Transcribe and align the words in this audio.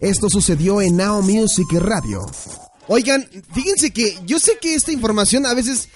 Esto 0.00 0.28
sucedió 0.30 0.80
en 0.80 0.96
Now 0.96 1.22
Music 1.22 1.66
Radio. 1.72 2.24
Oigan, 2.86 3.28
fíjense 3.52 3.90
que 3.90 4.16
yo 4.24 4.38
sé 4.38 4.52
que 4.60 4.76
esta 4.76 4.92
información 4.92 5.44
a 5.44 5.54
veces 5.54 5.88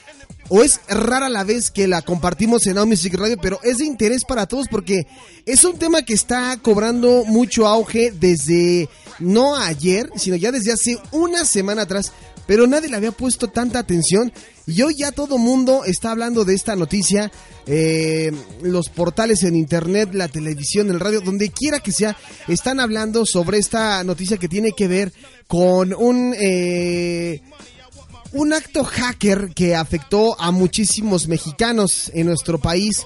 o 0.49 0.65
es 0.65 0.81
rara 0.89 1.29
la 1.29 1.45
vez 1.45 1.71
que 1.71 1.87
la 1.87 2.03
compartimos 2.03 2.67
en 2.67 2.75
Now 2.75 2.85
Music 2.85 3.15
Radio, 3.15 3.37
pero 3.41 3.61
es 3.63 3.79
de 3.79 3.85
interés 3.85 4.25
para 4.25 4.47
todos 4.47 4.67
porque 4.69 5.07
es 5.47 5.63
un 5.63 5.79
tema 5.79 6.03
que 6.03 6.15
está 6.15 6.57
cobrando 6.57 7.25
mucho 7.27 7.69
auge 7.69 8.11
desde 8.11 8.89
no 9.21 9.55
ayer, 9.55 10.11
sino 10.17 10.35
ya 10.35 10.51
desde 10.51 10.73
hace 10.73 10.99
una 11.13 11.45
semana 11.45 11.83
atrás, 11.83 12.11
pero 12.49 12.67
nadie 12.67 12.89
le 12.89 12.97
había 12.97 13.13
puesto 13.13 13.51
tanta 13.51 13.79
atención 13.79 14.33
y 14.67 14.83
hoy 14.83 14.95
ya 14.97 15.11
todo 15.11 15.39
mundo 15.39 15.85
está 15.85 16.13
hablando 16.13 16.45
de 16.45 16.55
esta 16.55 16.77
noticia, 16.77 17.33
eh, 17.67 18.33
los 18.63 18.89
portales 18.89 19.43
en 19.43 19.57
internet, 19.57 20.11
la 20.13 20.29
televisión, 20.29 20.91
el 20.91 21.01
radio, 21.01 21.21
donde 21.21 21.51
quiera 21.51 21.81
que 21.81 21.91
sea, 21.91 22.17
están 22.47 22.79
hablando 22.79 23.27
sobre 23.27 23.59
esta 23.59 24.05
noticia 24.05 24.37
que 24.37 24.49
tiene 24.49 24.73
que 24.73 24.89
ver 24.89 25.13
con 25.47 25.95
un... 25.95 26.35
Eh, 26.39 27.41
un 28.35 28.55
acto 28.55 28.83
hacker 28.83 29.53
que 29.55 29.75
afectó 29.75 30.41
a 30.41 30.51
muchísimos 30.53 31.29
mexicanos 31.29 32.11
en 32.15 32.29
nuestro 32.29 32.59
país. 32.59 33.05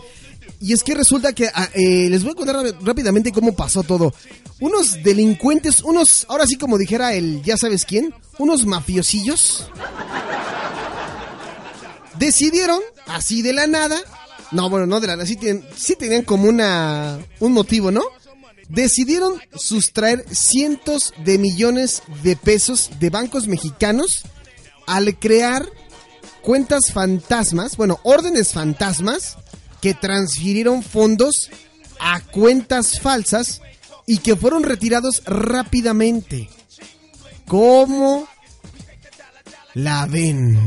Y 0.61 0.73
es 0.73 0.85
que 0.85 0.95
resulta 0.95 1.33
que 1.33 1.49
ah, 1.53 1.69
eh, 1.75 2.09
les 2.09 2.23
voy 2.23 2.31
a 2.31 2.37
contar 2.37 2.57
rápidamente 2.81 3.33
cómo 3.33 3.53
pasó 3.57 3.83
todo. 3.83 4.15
Unos 4.61 5.03
delincuentes, 5.03 5.83
unos, 5.83 6.27
ahora 6.29 6.47
sí 6.47 6.55
como 6.57 6.79
dijera 6.79 7.13
el 7.13 7.43
ya 7.43 7.57
sabes 7.57 7.85
quién, 7.85 8.15
unos 8.39 8.67
mafiosillos 8.67 9.69
decidieron, 12.19 12.81
así 13.07 13.43
de 13.43 13.53
la 13.53 13.67
nada, 13.67 14.01
no, 14.53 14.71
bueno, 14.71 14.87
no 14.87 15.01
de 15.01 15.07
la 15.07 15.17
nada, 15.17 15.27
sí, 15.27 15.97
tenían 15.97 16.23
como 16.23 16.49
una, 16.49 17.19
un 17.41 17.53
motivo, 17.53 17.91
¿no? 17.91 18.03
Decidieron 18.69 19.41
sustraer 19.55 20.25
cientos 20.31 21.15
de 21.25 21.39
millones 21.39 22.03
de 22.23 22.37
pesos 22.37 22.91
de 22.99 23.11
bancos 23.11 23.47
mexicanos 23.47 24.25
al 24.87 25.17
crear 25.19 25.67
cuentas 26.43 26.93
fantasmas, 26.93 27.77
bueno, 27.77 28.01
órdenes 28.03 28.53
fantasmas 28.53 29.37
que 29.81 29.95
transfirieron 29.95 30.83
fondos 30.83 31.51
a 31.99 32.21
cuentas 32.21 33.01
falsas 33.01 33.61
y 34.07 34.19
que 34.19 34.37
fueron 34.37 34.63
retirados 34.63 35.23
rápidamente. 35.27 36.49
¿Cómo 37.47 38.29
la 39.75 40.07
ven? 40.07 40.59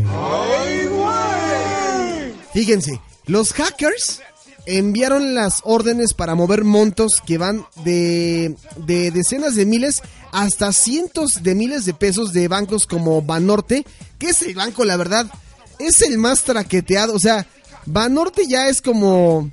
Fíjense, 2.53 2.99
los 3.25 3.53
hackers 3.53 4.21
enviaron 4.65 5.33
las 5.33 5.61
órdenes 5.63 6.13
para 6.13 6.35
mover 6.35 6.63
montos 6.63 7.21
que 7.25 7.37
van 7.37 7.65
de, 7.83 8.55
de, 8.77 9.11
decenas 9.11 9.55
de 9.55 9.65
miles 9.65 10.01
hasta 10.31 10.73
cientos 10.73 11.41
de 11.41 11.55
miles 11.55 11.85
de 11.85 11.93
pesos 11.93 12.33
de 12.33 12.47
bancos 12.47 12.85
como 12.85 13.21
Banorte, 13.21 13.85
que 14.17 14.29
es 14.29 14.41
el 14.43 14.55
banco, 14.55 14.85
la 14.85 14.97
verdad, 14.97 15.25
es 15.79 16.01
el 16.01 16.17
más 16.17 16.43
traqueteado. 16.43 17.13
O 17.13 17.19
sea, 17.19 17.47
Banorte 17.85 18.45
ya 18.47 18.67
es 18.67 18.81
como... 18.81 19.49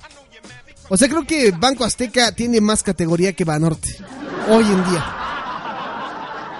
O 0.89 0.97
sea, 0.97 1.09
creo 1.09 1.27
que 1.27 1.51
Banco 1.51 1.85
Azteca 1.85 2.31
tiene 2.33 2.61
más 2.61 2.83
categoría 2.83 3.33
que 3.33 3.45
Banorte 3.45 3.97
hoy 4.49 4.65
en 4.65 4.91
día. 4.91 5.05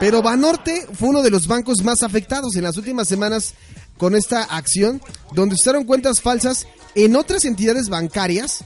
Pero 0.01 0.21
Banorte 0.21 0.87
fue 0.93 1.09
uno 1.11 1.23
de 1.23 1.31
los 1.31 1.47
bancos 1.47 1.83
más 1.83 2.03
afectados 2.03 2.57
en 2.57 2.65
las 2.65 2.77
últimas 2.77 3.09
semanas 3.09 3.55
con 3.99 4.15
esta 4.15 4.43
acción, 4.43 5.01
donde 5.33 5.55
usaron 5.55 5.85
cuentas 5.85 6.21
falsas 6.21 6.67
en 6.95 7.17
otras 7.17 7.45
entidades 7.45 7.89
bancarias, 7.89 8.65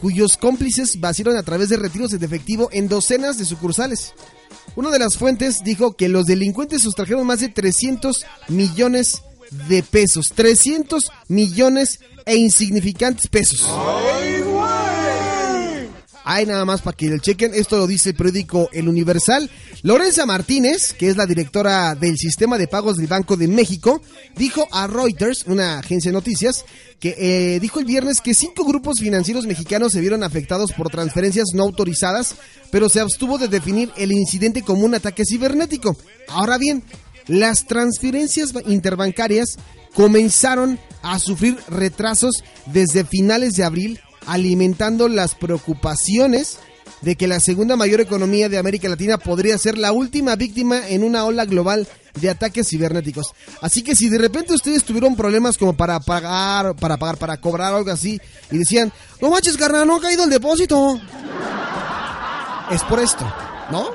cuyos 0.00 0.36
cómplices 0.36 1.00
vaciaron 1.00 1.36
a 1.36 1.42
través 1.42 1.68
de 1.68 1.76
retiros 1.76 2.10
de 2.10 2.24
efectivo 2.24 2.68
en 2.72 2.88
docenas 2.88 3.38
de 3.38 3.44
sucursales. 3.44 4.12
Una 4.76 4.90
de 4.90 4.98
las 4.98 5.16
fuentes 5.16 5.62
dijo 5.62 5.96
que 5.96 6.08
los 6.08 6.26
delincuentes 6.26 6.82
sustrajeron 6.82 7.26
más 7.26 7.40
de 7.40 7.48
300 7.48 8.26
millones 8.48 9.22
de 9.68 9.82
pesos. 9.82 10.32
300 10.34 11.10
millones 11.28 12.00
e 12.26 12.36
insignificantes 12.36 13.28
pesos. 13.28 13.68
Hay 16.26 16.46
nada 16.46 16.64
más 16.64 16.80
para 16.80 16.96
que 16.96 17.06
el 17.06 17.20
chequen. 17.20 17.52
Esto 17.54 17.76
lo 17.76 17.86
dice 17.86 18.10
el 18.10 18.16
periódico 18.16 18.70
El 18.72 18.88
Universal. 18.88 19.50
Lorenza 19.82 20.24
Martínez, 20.24 20.94
que 20.94 21.10
es 21.10 21.18
la 21.18 21.26
directora 21.26 21.94
del 21.94 22.16
sistema 22.16 22.56
de 22.56 22.66
pagos 22.66 22.96
del 22.96 23.08
Banco 23.08 23.36
de 23.36 23.46
México, 23.46 24.00
dijo 24.34 24.66
a 24.72 24.86
Reuters, 24.86 25.44
una 25.46 25.78
agencia 25.80 26.10
de 26.10 26.14
noticias, 26.14 26.64
que 26.98 27.14
eh, 27.18 27.60
dijo 27.60 27.78
el 27.78 27.84
viernes 27.84 28.22
que 28.22 28.32
cinco 28.32 28.64
grupos 28.64 29.00
financieros 29.00 29.46
mexicanos 29.46 29.92
se 29.92 30.00
vieron 30.00 30.22
afectados 30.22 30.72
por 30.72 30.88
transferencias 30.88 31.48
no 31.52 31.64
autorizadas, 31.64 32.36
pero 32.70 32.88
se 32.88 33.00
abstuvo 33.00 33.36
de 33.36 33.48
definir 33.48 33.92
el 33.98 34.10
incidente 34.10 34.62
como 34.62 34.86
un 34.86 34.94
ataque 34.94 35.24
cibernético. 35.26 35.94
Ahora 36.28 36.56
bien, 36.56 36.82
las 37.26 37.66
transferencias 37.66 38.54
interbancarias 38.66 39.56
comenzaron 39.94 40.78
a 41.02 41.18
sufrir 41.18 41.58
retrasos 41.68 42.42
desde 42.66 43.04
finales 43.04 43.54
de 43.56 43.64
abril 43.64 44.00
alimentando 44.26 45.08
las 45.08 45.34
preocupaciones 45.34 46.58
de 47.00 47.16
que 47.16 47.28
la 47.28 47.40
segunda 47.40 47.76
mayor 47.76 48.00
economía 48.00 48.48
de 48.48 48.58
América 48.58 48.88
Latina 48.88 49.18
podría 49.18 49.58
ser 49.58 49.76
la 49.78 49.92
última 49.92 50.36
víctima 50.36 50.88
en 50.88 51.04
una 51.04 51.24
ola 51.24 51.44
global 51.44 51.86
de 52.14 52.30
ataques 52.30 52.68
cibernéticos. 52.68 53.34
Así 53.60 53.82
que 53.82 53.94
si 53.94 54.08
de 54.08 54.18
repente 54.18 54.54
ustedes 54.54 54.84
tuvieron 54.84 55.16
problemas 55.16 55.58
como 55.58 55.76
para 55.76 56.00
pagar, 56.00 56.74
para 56.76 56.96
pagar, 56.96 57.18
para 57.18 57.36
cobrar 57.38 57.74
algo 57.74 57.90
así, 57.90 58.20
y 58.50 58.58
decían, 58.58 58.92
no 59.20 59.30
manches, 59.30 59.56
carnal, 59.56 59.86
no 59.86 59.96
ha 59.96 60.00
caído 60.00 60.24
el 60.24 60.30
depósito. 60.30 61.00
Es 62.70 62.82
por 62.84 63.00
esto, 63.00 63.30
¿no? 63.70 63.90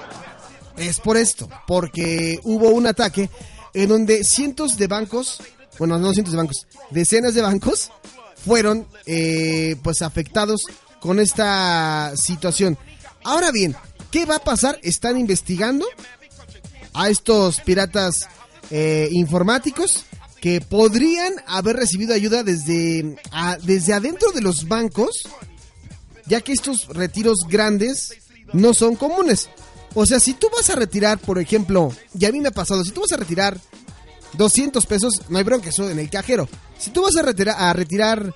Es 0.78 1.00
por 1.00 1.18
esto, 1.18 1.50
porque 1.68 2.40
hubo 2.44 2.70
un 2.70 2.88
ataque 2.88 3.30
en 3.74 3.90
donde 3.90 4.24
cientos 4.24 4.78
de 4.78 4.88
bancos, 4.88 5.42
bueno, 5.78 5.98
no 5.98 6.14
cientos 6.14 6.34
de 6.34 6.38
bancos, 6.38 6.68
decenas 6.92 7.34
de 7.34 7.42
bancos 7.42 7.92
fueron 8.46 8.88
eh, 9.06 9.76
pues 9.84 10.02
afectados 10.02 10.62
con 11.00 11.20
esta 11.20 12.14
situación. 12.16 12.78
Ahora 13.24 13.52
bien, 13.52 13.76
¿qué 14.12 14.26
va 14.26 14.38
a 14.38 14.44
pasar? 14.44 14.80
Están 14.84 15.18
investigando 15.18 15.86
a 16.94 17.10
estos 17.10 17.62
piratas 17.62 18.28
eh, 18.72 19.10
informáticos 19.12 20.06
que 20.42 20.62
podrían 20.62 21.34
haber 21.48 21.76
recibido 21.76 22.14
ayuda 22.14 22.44
desde, 22.44 23.18
desde 23.64 23.94
adentro 23.94 24.32
de 24.32 24.42
los 24.42 24.68
bancos, 24.68 25.28
ya 26.26 26.42
que 26.42 26.54
estos 26.54 26.88
retiros 26.88 27.40
grandes 27.48 28.14
no 28.54 28.74
son 28.74 28.96
comunes. 28.96 29.50
O 29.96 30.06
sea, 30.06 30.20
si 30.20 30.34
tú 30.34 30.48
vas 30.56 30.70
a 30.70 30.76
retirar, 30.76 31.18
por 31.18 31.40
ejemplo, 31.40 31.92
y 32.18 32.26
a 32.26 32.32
mí 32.32 32.40
me 32.40 32.50
ha 32.50 32.52
pasado, 32.52 32.84
si 32.86 32.92
tú 32.92 33.02
vas 33.02 33.12
a 33.12 33.18
retirar 33.18 33.60
200 34.34 34.86
pesos, 34.86 35.14
no 35.30 35.38
hay 35.38 35.44
bronca, 35.44 35.70
eso 35.70 35.90
en 35.90 36.00
el 36.00 36.10
cajero. 36.10 36.48
Si 36.78 36.92
tú 36.92 37.04
vas 37.04 37.16
a 37.16 37.22
retirar, 37.22 37.56
a 37.58 37.74
retirar 37.74 38.34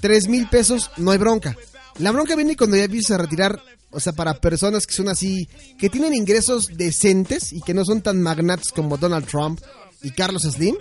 3 0.00 0.28
mil 0.28 0.48
pesos, 0.48 0.90
no 0.96 1.10
hay 1.10 1.18
bronca. 1.18 1.56
La 1.98 2.12
bronca 2.12 2.36
viene 2.36 2.56
cuando 2.56 2.76
ya 2.76 2.84
empiezas 2.84 3.12
a 3.12 3.22
retirar, 3.22 3.60
o 3.90 4.00
sea, 4.00 4.12
para 4.12 4.34
personas 4.34 4.86
que 4.86 4.94
son 4.94 5.08
así, 5.08 5.48
que 5.78 5.90
tienen 5.90 6.14
ingresos 6.14 6.68
decentes 6.74 7.52
y 7.52 7.60
que 7.60 7.74
no 7.74 7.84
son 7.84 8.02
tan 8.02 8.22
magnates 8.22 8.70
como 8.72 8.96
Donald 8.96 9.26
Trump 9.26 9.60
y 10.02 10.10
Carlos 10.12 10.42
Slim. 10.42 10.76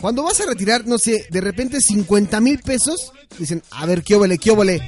Cuando 0.00 0.22
vas 0.22 0.40
a 0.40 0.46
retirar, 0.46 0.86
no 0.86 0.98
sé, 0.98 1.26
de 1.30 1.40
repente 1.40 1.80
50 1.80 2.40
mil 2.40 2.58
pesos, 2.60 3.12
dicen, 3.38 3.62
a 3.70 3.86
ver, 3.86 4.02
qué 4.02 4.16
óvole, 4.16 4.38
qué. 4.38 4.80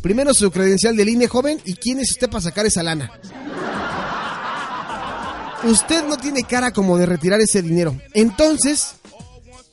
Primero 0.00 0.34
su 0.34 0.50
credencial 0.50 0.96
de 0.96 1.04
línea 1.04 1.28
joven 1.28 1.60
y 1.64 1.74
quién 1.74 2.00
es 2.00 2.10
usted 2.10 2.28
para 2.28 2.42
sacar 2.42 2.66
esa 2.66 2.82
lana. 2.82 3.12
Usted 5.64 6.04
no 6.04 6.16
tiene 6.18 6.42
cara 6.42 6.72
como 6.72 6.98
de 6.98 7.06
retirar 7.06 7.40
ese 7.40 7.62
dinero. 7.62 7.98
Entonces, 8.12 8.96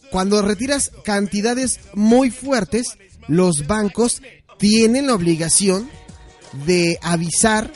cuando 0.09 0.41
retiras 0.41 0.91
cantidades 1.03 1.79
muy 1.93 2.31
fuertes, 2.31 2.97
los 3.27 3.67
bancos 3.67 4.21
tienen 4.57 5.07
la 5.07 5.15
obligación 5.15 5.89
de 6.65 6.97
avisar 7.01 7.71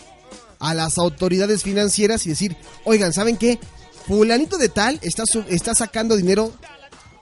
a 0.60 0.74
las 0.74 0.98
autoridades 0.98 1.64
financieras 1.64 2.26
y 2.26 2.30
decir, 2.30 2.56
oigan, 2.86 3.14
¿saben 3.14 3.38
qué? 3.38 3.60
Fulanito 4.08 4.58
de 4.58 4.70
tal 4.70 5.00
está, 5.02 5.24
está 5.50 5.74
sacando 5.76 6.16
dinero 6.16 6.54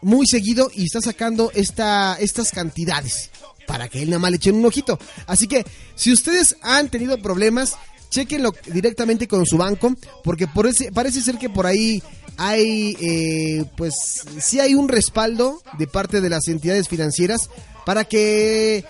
muy 0.02 0.28
seguido 0.28 0.70
y 0.74 0.86
está 0.86 1.02
sacando 1.02 1.52
esta, 1.56 2.18
estas 2.20 2.52
cantidades 2.52 3.32
para 3.66 3.88
que 3.88 4.02
él 4.02 4.10
nada 4.10 4.20
más 4.20 4.32
le 4.32 4.38
echen 4.38 4.56
un 4.56 4.66
ojito. 4.66 5.00
Así 5.26 5.48
que 5.48 5.66
si 5.96 6.12
ustedes 6.12 6.58
han 6.62 6.90
tenido 6.90 7.18
problemas, 7.22 7.78
chequenlo 8.14 8.54
directamente 8.68 9.28
con 9.28 9.46
su 9.46 9.58
banco, 9.58 9.94
porque 10.24 10.48
por 10.48 10.68
ese, 10.68 10.92
parece 10.92 11.22
ser 11.22 11.38
que 11.38 11.50
por 11.50 11.66
ahí 11.66 12.02
hay, 12.38 12.96
eh, 13.00 13.66
pues, 13.76 14.24
sí 14.40 14.60
hay 14.60 14.76
un 14.76 14.88
respaldo 14.88 15.62
de 15.78 15.88
parte 15.88 16.22
de 16.22 16.30
las 16.30 16.48
entidades 16.48 16.88
financieras 16.88 17.50
para 17.86 18.06
que 18.06 18.86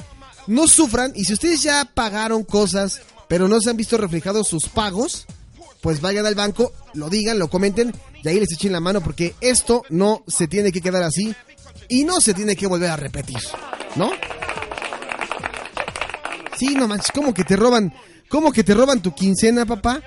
no 0.47 0.67
sufran. 0.67 1.13
Y 1.15 1.25
si 1.25 1.33
ustedes 1.33 1.63
ya 1.63 1.89
pagaron 1.93 2.43
cosas, 2.43 3.01
pero 3.27 3.47
no 3.47 3.61
se 3.61 3.69
han 3.69 3.77
visto 3.77 3.97
reflejados 3.97 4.47
sus 4.47 4.67
pagos, 4.67 5.25
pues 5.81 6.01
vayan 6.01 6.25
al 6.25 6.35
banco, 6.35 6.73
lo 6.93 7.09
digan, 7.09 7.39
lo 7.39 7.49
comenten, 7.49 7.93
y 8.23 8.27
ahí 8.27 8.39
les 8.39 8.51
echen 8.53 8.71
la 8.71 8.79
mano, 8.79 9.01
porque 9.01 9.35
esto 9.41 9.83
no 9.89 10.23
se 10.27 10.47
tiene 10.47 10.71
que 10.71 10.81
quedar 10.81 11.03
así 11.03 11.33
y 11.89 12.03
no 12.05 12.21
se 12.21 12.33
tiene 12.33 12.55
que 12.55 12.67
volver 12.67 12.89
a 12.89 12.95
repetir, 12.95 13.39
¿no? 13.95 14.11
Sí, 16.57 16.75
no 16.75 16.87
manches, 16.87 17.11
¿cómo 17.11 17.33
que 17.33 17.43
te 17.43 17.55
roban? 17.55 17.93
¿Cómo 18.29 18.51
que 18.51 18.63
te 18.63 18.73
roban 18.73 19.01
tu 19.01 19.13
quincena, 19.13 19.65
papá? 19.65 20.01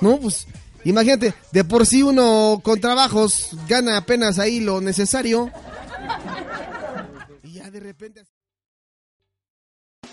No, 0.00 0.18
pues 0.18 0.46
imagínate, 0.84 1.34
de 1.52 1.64
por 1.64 1.86
sí 1.86 2.02
uno 2.02 2.60
con 2.62 2.80
trabajos 2.80 3.56
gana 3.68 3.96
apenas 3.96 4.38
ahí 4.38 4.60
lo 4.60 4.80
necesario. 4.80 5.50
Y 7.42 7.52
ya 7.52 7.70
de 7.70 7.80
repente... 7.80 8.24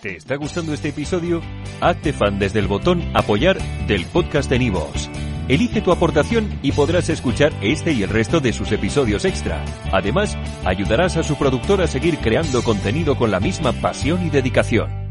¿Te 0.02 0.16
está 0.16 0.36
gustando 0.36 0.74
este 0.74 0.90
episodio? 0.90 1.42
Hazte 1.82 2.14
fan 2.14 2.38
desde 2.38 2.60
el 2.60 2.68
botón 2.68 3.02
apoyar 3.16 3.58
del 3.88 4.06
podcast 4.06 4.50
de 4.50 4.60
Nivos. 4.60 5.10
Elige 5.48 5.82
tu 5.82 5.92
aportación 5.92 6.60
y 6.62 6.74
podrás 6.74 7.10
escuchar 7.10 7.54
este 7.62 7.94
y 7.94 8.04
el 8.04 8.10
resto 8.10 8.40
de 8.40 8.54
sus 8.54 8.72
episodios 8.72 9.26
extra. 9.26 9.64
Además, 9.92 10.38
ayudarás 10.66 11.18
a 11.18 11.24
su 11.24 11.36
productor 11.38 11.82
a 11.82 11.88
seguir 11.88 12.20
creando 12.20 12.64
contenido 12.64 13.18
con 13.18 13.32
la 13.32 13.40
misma 13.40 13.72
pasión 13.74 14.26
y 14.26 14.30
dedicación. 14.30 15.06